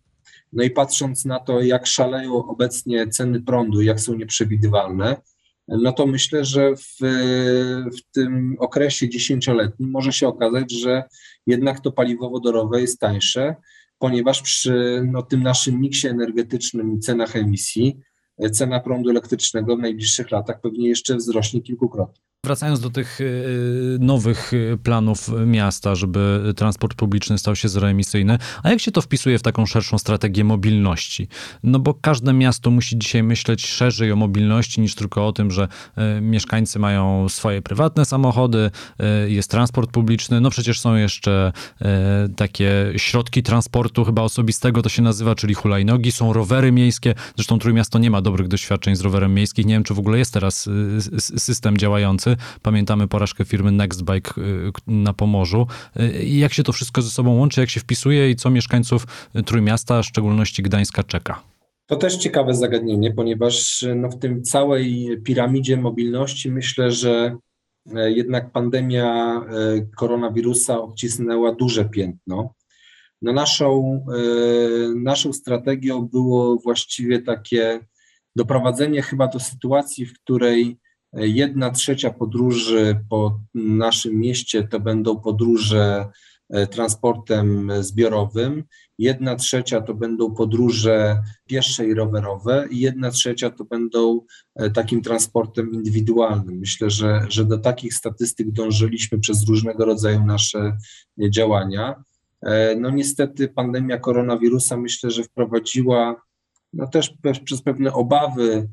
no 0.53 0.65
i 0.65 0.71
patrząc 0.71 1.25
na 1.25 1.39
to, 1.41 1.61
jak 1.61 1.87
szaleją 1.87 2.35
obecnie 2.35 3.09
ceny 3.09 3.43
prądu, 3.43 3.83
jak 3.83 4.01
są 4.01 4.15
nieprzewidywalne, 4.15 5.17
no 5.69 5.93
to 5.93 6.07
myślę, 6.07 6.45
że 6.45 6.77
w, 6.77 6.97
w 7.99 8.13
tym 8.13 8.57
okresie 8.59 9.09
dziesięcioletnim 9.09 9.91
może 9.91 10.13
się 10.13 10.29
okazać, 10.29 10.73
że 10.73 11.03
jednak 11.47 11.81
to 11.81 11.93
paliwo 11.93 12.31
wodorowe 12.31 12.81
jest 12.81 13.01
tańsze, 13.01 13.57
ponieważ 13.99 14.43
przy 14.43 15.03
no, 15.13 15.23
tym 15.23 15.43
naszym 15.43 15.81
miksie 15.81 16.09
energetycznym 16.09 16.97
i 16.97 16.99
cenach 16.99 17.37
emisji 17.37 18.01
cena 18.53 18.81
prądu 18.81 19.11
elektrycznego 19.11 19.77
w 19.77 19.81
najbliższych 19.81 20.31
latach 20.31 20.61
pewnie 20.61 20.89
jeszcze 20.89 21.17
wzrośnie 21.17 21.63
kilkukrotnie. 21.63 22.34
Wracając 22.45 22.81
do 22.81 22.91
tych 22.91 23.21
y, 23.21 23.97
nowych 24.01 24.53
y, 24.53 24.79
planów 24.83 25.31
miasta, 25.47 25.95
żeby 25.95 26.53
transport 26.57 26.95
publiczny 26.95 27.39
stał 27.39 27.57
się 27.57 27.69
zeroemisyjny, 27.69 28.39
a 28.63 28.71
jak 28.71 28.81
się 28.81 28.93
to 28.93 29.03
wpisuje 29.03 29.39
w 29.39 29.43
taką 29.43 29.67
szerszą 29.67 29.99
strategię 29.99 30.45
mobilności? 30.45 31.29
No 31.63 31.79
bo 31.79 31.95
każde 31.95 32.33
miasto 32.33 32.71
musi 32.71 32.99
dzisiaj 32.99 33.23
myśleć 33.23 33.67
szerzej 33.67 34.13
o 34.13 34.17
mobilności 34.17 34.81
niż 34.81 34.95
tylko 34.95 35.27
o 35.27 35.33
tym, 35.33 35.51
że 35.51 35.69
y, 36.19 36.21
mieszkańcy 36.21 36.79
mają 36.79 37.29
swoje 37.29 37.63
prywatne 37.63 38.05
samochody, 38.05 38.71
jest 39.27 39.51
transport 39.51 39.91
publiczny, 39.91 40.41
no 40.41 40.51
przecież 40.51 40.81
są 40.81 40.95
jeszcze 40.95 41.53
takie 42.37 42.93
środki 42.97 43.43
transportu 43.43 44.05
chyba 44.05 44.23
osobistego 44.23 44.83
to 44.83 44.89
się 44.89 45.03
nazywa, 45.03 45.35
czyli 45.35 45.55
hulajnogi, 45.55 46.13
są 46.13 46.33
rowery 46.33 46.73
miejskie, 46.73 47.15
zresztą 47.37 47.59
Trójmiasto 47.59 47.99
nie 47.99 48.11
ma 48.11 48.21
dobrych 48.21 48.49
doświadczeń 48.49 48.97
z 48.97 49.01
rowerem 49.01 49.35
miejskim, 49.35 49.67
nie 49.67 49.75
wiem 49.75 49.85
czy 49.85 49.95
w 49.95 49.99
ogóle 49.99 50.19
jest 50.19 50.33
teraz 50.33 50.69
system 51.39 51.77
działający, 51.77 52.34
Pamiętamy 52.63 53.09
porażkę 53.09 53.45
firmy 53.45 53.73
Nextbike 53.73 54.41
y, 54.41 54.73
na 54.87 55.13
Pomorzu. 55.13 55.67
Y, 56.01 56.25
jak 56.25 56.53
się 56.53 56.63
to 56.63 56.73
wszystko 56.73 57.03
ze 57.03 57.11
sobą 57.11 57.39
łączy, 57.39 57.61
jak 57.61 57.71
się 57.71 57.81
wpisuje 57.81 58.31
i 58.31 58.37
co 58.37 58.51
mieszkańców 58.51 59.07
Trójmiasta, 59.47 60.03
w 60.03 60.07
szczególności 60.07 60.63
Gdańska, 60.63 61.03
czeka? 61.03 61.43
To 61.87 61.97
też 61.97 62.17
ciekawe 62.17 62.55
zagadnienie, 62.55 63.15
ponieważ 63.15 63.85
no, 63.97 64.09
w 64.09 64.19
tym 64.19 64.43
całej 64.43 65.19
piramidzie 65.25 65.77
mobilności 65.77 66.51
myślę, 66.51 66.93
że 66.93 67.37
jednak 67.95 68.51
pandemia 68.53 69.41
koronawirusa 69.97 70.81
obcisnęła 70.81 71.55
duże 71.55 71.85
piętno. 71.85 72.55
No 73.23 73.33
naszą, 73.33 74.01
naszą 74.97 75.33
strategią 75.33 76.03
było 76.03 76.57
właściwie 76.57 77.23
takie 77.23 77.81
doprowadzenie 78.37 79.03
chyba 79.03 79.29
do 79.29 79.41
sytuacji, 79.41 80.07
w 80.07 80.21
której 80.21 80.79
Jedna 81.17 81.71
trzecia 81.71 82.11
podróży 82.11 83.01
po 83.09 83.41
naszym 83.55 84.15
mieście 84.19 84.69
to 84.69 84.81
będą 84.81 85.21
podróże 85.21 86.07
e, 86.51 86.67
transportem 86.67 87.71
zbiorowym, 87.81 88.65
jedna 88.99 89.37
trzecia 89.37 89.81
to 89.81 89.95
będą 89.95 90.35
podróże 90.35 91.23
piesze 91.47 91.87
i 91.87 91.95
rowerowe 91.95 92.67
i 92.71 92.81
jedna 92.81 93.11
trzecia 93.11 93.51
to 93.51 93.65
będą 93.65 94.21
e, 94.55 94.71
takim 94.71 95.03
transportem 95.03 95.73
indywidualnym. 95.73 96.59
Myślę, 96.59 96.91
że, 96.91 97.27
że 97.29 97.45
do 97.45 97.59
takich 97.59 97.95
statystyk 97.95 98.51
dążyliśmy 98.51 99.19
przez 99.19 99.49
różnego 99.49 99.85
rodzaju 99.85 100.25
nasze 100.25 100.77
działania. 101.31 102.05
E, 102.43 102.77
no 102.77 102.91
niestety 102.91 103.49
pandemia 103.49 103.99
koronawirusa 103.99 104.77
myślę, 104.77 105.11
że 105.11 105.23
wprowadziła 105.23 106.23
no 106.73 106.87
też 106.87 107.15
przez 107.45 107.63
pewne 107.63 107.93
obawy 107.93 108.69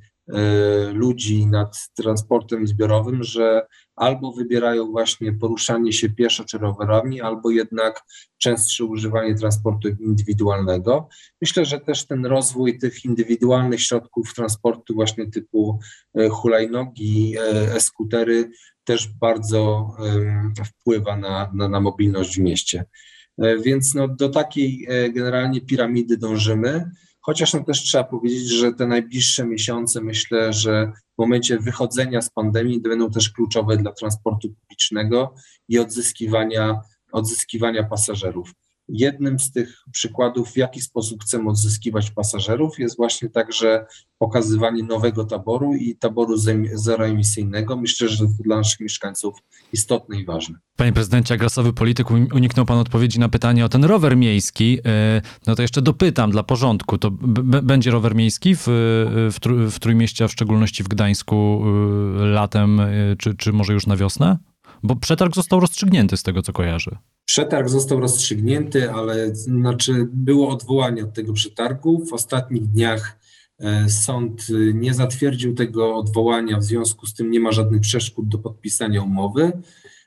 ludzi 0.93 1.45
nad 1.45 1.77
transportem 1.95 2.67
zbiorowym, 2.67 3.23
że 3.23 3.67
albo 3.95 4.31
wybierają 4.31 4.91
właśnie 4.91 5.33
poruszanie 5.33 5.93
się 5.93 6.09
pieszo 6.09 6.43
czy 6.43 6.57
rowerami, 6.57 7.21
albo 7.21 7.49
jednak 7.49 8.01
częstsze 8.37 8.85
używanie 8.85 9.35
transportu 9.35 9.87
indywidualnego. 9.87 11.09
Myślę, 11.41 11.65
że 11.65 11.79
też 11.79 12.07
ten 12.07 12.25
rozwój 12.25 12.77
tych 12.77 13.05
indywidualnych 13.05 13.81
środków 13.81 14.33
transportu 14.33 14.93
właśnie 14.93 15.31
typu 15.31 15.79
e, 16.15 16.29
hulajnogi, 16.29 17.35
e, 17.37 17.75
e-skutery 17.75 18.51
też 18.83 19.07
bardzo 19.07 19.91
wpływa 20.65 21.17
na, 21.17 21.51
na, 21.53 21.69
na 21.69 21.79
mobilność 21.79 22.35
w 22.35 22.39
mieście. 22.39 22.85
Więc 23.37 23.95
no, 23.95 24.07
do 24.07 24.29
takiej 24.29 24.87
generalnie 25.13 25.61
piramidy 25.61 26.17
dążymy. 26.17 26.91
Chociaż 27.21 27.53
no 27.53 27.63
też 27.63 27.83
trzeba 27.83 28.03
powiedzieć, 28.03 28.49
że 28.49 28.73
te 28.73 28.87
najbliższe 28.87 29.45
miesiące 29.45 30.01
myślę, 30.01 30.53
że 30.53 30.91
w 31.15 31.17
momencie 31.17 31.59
wychodzenia 31.59 32.21
z 32.21 32.29
pandemii 32.29 32.81
będą 32.81 33.11
też 33.11 33.29
kluczowe 33.29 33.77
dla 33.77 33.91
transportu 33.91 34.49
publicznego 34.49 35.35
i 35.67 35.79
odzyskiwania, 35.79 36.81
odzyskiwania 37.11 37.83
pasażerów. 37.83 38.53
Jednym 38.93 39.39
z 39.39 39.51
tych 39.51 39.83
przykładów, 39.91 40.51
w 40.51 40.57
jaki 40.57 40.81
sposób 40.81 41.23
chcemy 41.23 41.49
odzyskiwać 41.49 42.11
pasażerów, 42.11 42.79
jest 42.79 42.97
właśnie 42.97 43.29
także 43.29 43.85
pokazywanie 44.17 44.83
nowego 44.83 45.23
taboru 45.25 45.73
i 45.75 45.95
taboru 45.95 46.37
zeroemisyjnego. 46.73 47.77
Myślę, 47.77 48.09
że 48.09 48.17
to 48.17 48.33
dla 48.39 48.57
naszych 48.57 48.79
mieszkańców 48.79 49.35
istotne 49.73 50.19
i 50.19 50.25
ważne. 50.25 50.59
Panie 50.75 50.93
prezydencie, 50.93 51.37
grasowy 51.37 51.73
polityk, 51.73 52.11
uniknął 52.11 52.65
pan 52.65 52.77
odpowiedzi 52.77 53.19
na 53.19 53.29
pytanie 53.29 53.65
o 53.65 53.69
ten 53.69 53.83
rower 53.83 54.17
miejski. 54.17 54.79
E, 54.85 55.21
no 55.47 55.55
to 55.55 55.61
jeszcze 55.61 55.81
dopytam 55.81 56.31
dla 56.31 56.43
porządku. 56.43 56.97
To 56.97 57.11
będzie 57.63 57.91
rower 57.91 58.15
miejski 58.15 58.55
w, 58.55 58.63
w, 58.65 59.71
w 59.71 59.79
Trójmieście, 59.79 60.25
a 60.25 60.27
w 60.27 60.31
szczególności 60.31 60.83
w 60.83 60.87
Gdańsku 60.87 61.63
e, 61.65 62.25
latem, 62.25 62.79
e, 62.79 62.89
czy, 63.17 63.35
czy 63.35 63.53
może 63.53 63.73
już 63.73 63.87
na 63.87 63.97
wiosnę? 63.97 64.37
Bo 64.83 64.95
przetarg 64.95 65.35
został 65.35 65.59
rozstrzygnięty 65.59 66.17
z 66.17 66.23
tego, 66.23 66.41
co 66.41 66.53
kojarzę. 66.53 66.97
Przetarg 67.25 67.69
został 67.69 67.99
rozstrzygnięty, 67.99 68.91
ale 68.91 69.35
znaczy 69.35 70.07
było 70.13 70.49
odwołanie 70.49 71.03
od 71.03 71.13
tego 71.13 71.33
przetargu. 71.33 72.05
W 72.05 72.13
ostatnich 72.13 72.67
dniach 72.67 73.19
e, 73.59 73.89
sąd 73.89 74.47
nie 74.73 74.93
zatwierdził 74.93 75.55
tego 75.55 75.95
odwołania, 75.95 76.57
w 76.57 76.63
związku 76.63 77.05
z 77.05 77.13
tym 77.13 77.31
nie 77.31 77.39
ma 77.39 77.51
żadnych 77.51 77.81
przeszkód 77.81 78.27
do 78.27 78.37
podpisania 78.37 79.03
umowy. 79.03 79.51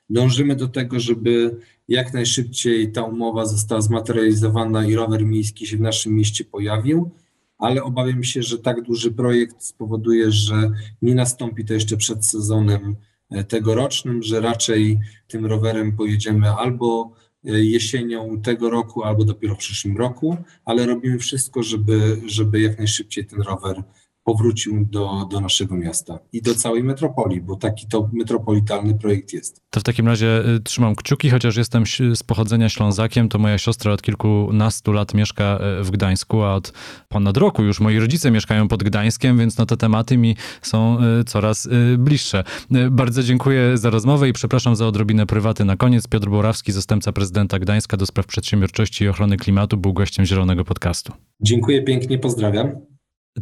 Dążymy 0.09 0.55
do 0.55 0.67
tego, 0.67 0.99
żeby 0.99 1.55
jak 1.87 2.13
najszybciej 2.13 2.91
ta 2.91 3.03
umowa 3.03 3.45
została 3.45 3.81
zmaterializowana 3.81 4.85
i 4.85 4.95
rower 4.95 5.25
miejski 5.25 5.67
się 5.67 5.77
w 5.77 5.81
naszym 5.81 6.13
mieście 6.13 6.45
pojawił, 6.45 7.11
ale 7.57 7.83
obawiam 7.83 8.23
się, 8.23 8.43
że 8.43 8.59
tak 8.59 8.81
duży 8.81 9.11
projekt 9.11 9.63
spowoduje, 9.63 10.31
że 10.31 10.71
nie 11.01 11.15
nastąpi 11.15 11.65
to 11.65 11.73
jeszcze 11.73 11.97
przed 11.97 12.25
sezonem 12.25 12.95
E, 12.95 13.14
tegorocznym, 13.47 14.23
że 14.23 14.41
raczej 14.41 14.99
tym 15.27 15.45
rowerem 15.45 15.97
pojedziemy 15.97 16.49
albo 16.51 17.11
e, 17.45 17.63
jesienią 17.63 18.41
tego 18.41 18.69
roku, 18.69 19.03
albo 19.03 19.25
dopiero 19.25 19.55
w 19.55 19.57
przyszłym 19.57 19.97
roku, 19.97 20.37
ale 20.65 20.85
robimy 20.85 21.19
wszystko, 21.19 21.63
żeby, 21.63 22.21
żeby 22.25 22.61
jak 22.61 22.77
najszybciej 22.77 23.25
ten 23.25 23.41
rower 23.41 23.83
powrócił 24.25 24.85
do, 24.91 25.27
do 25.31 25.39
naszego 25.39 25.75
miasta 25.75 26.19
i 26.33 26.41
do 26.41 26.55
całej 26.55 26.83
metropolii, 26.83 27.41
bo 27.41 27.55
taki 27.55 27.87
to 27.87 28.09
metropolitalny 28.13 28.95
projekt 28.95 29.33
jest. 29.33 29.61
To 29.69 29.79
w 29.79 29.83
takim 29.83 30.07
razie 30.07 30.49
y, 30.55 30.59
trzymam 30.59 30.95
kciuki, 30.95 31.29
chociaż 31.29 31.57
jestem 31.57 31.83
z 32.15 32.23
pochodzenia 32.23 32.69
Ślązakiem, 32.69 33.29
to 33.29 33.39
moja 33.39 33.57
siostra 33.57 33.91
od 33.91 34.01
kilkunastu 34.01 34.91
lat 34.91 35.13
mieszka 35.13 35.59
y, 35.79 35.83
w 35.83 35.91
Gdańsku, 35.91 36.41
a 36.41 36.55
od 36.55 36.73
ponad 37.09 37.37
roku 37.37 37.63
już 37.63 37.79
moi 37.79 37.99
rodzice 37.99 38.31
mieszkają 38.31 38.67
pod 38.67 38.83
Gdańskiem, 38.83 39.37
więc 39.37 39.57
no 39.57 39.65
te 39.65 39.77
tematy 39.77 40.17
mi 40.17 40.35
są 40.61 40.97
y, 41.19 41.23
coraz 41.23 41.69
bliższe. 41.97 42.43
Bardzo 42.91 43.23
dziękuję 43.23 43.77
za 43.77 43.89
rozmowę 43.89 44.29
i 44.29 44.33
przepraszam 44.33 44.75
za 44.75 44.87
odrobinę 44.87 45.25
prywaty 45.25 45.65
na 45.65 45.77
koniec. 45.77 46.07
Piotr 46.07 46.29
Borawski, 46.29 46.71
zastępca 46.71 47.11
prezydenta 47.11 47.59
Gdańska 47.59 47.97
do 47.97 48.05
spraw 48.05 48.25
przedsiębiorczości 48.25 49.03
i 49.03 49.07
ochrony 49.07 49.37
klimatu, 49.37 49.77
był 49.77 49.93
gościem 49.93 50.25
Zielonego 50.25 50.65
Podcastu. 50.65 51.13
Dziękuję 51.41 51.83
pięknie, 51.83 52.19
pozdrawiam. 52.19 52.94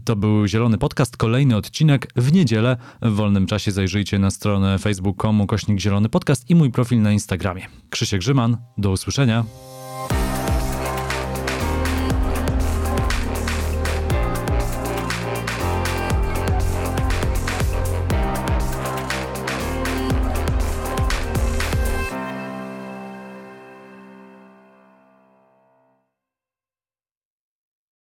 To 0.05 0.15
był 0.15 0.47
Zielony 0.47 0.77
Podcast, 0.77 1.17
kolejny 1.17 1.55
odcinek 1.55 2.07
w 2.15 2.33
niedzielę. 2.33 2.77
W 3.01 3.13
wolnym 3.13 3.45
czasie 3.45 3.71
zajrzyjcie 3.71 4.19
na 4.19 4.31
stronę 4.31 4.79
facebook.com 4.79 5.47
kośnik 5.47 5.79
Zielony 5.79 6.09
Podcast 6.09 6.49
i 6.49 6.55
mój 6.55 6.71
profil 6.71 7.01
na 7.01 7.11
Instagramie. 7.11 7.67
Krzysiek 7.89 8.19
Grzyman, 8.19 8.57
do 8.77 8.91
usłyszenia. 8.91 9.45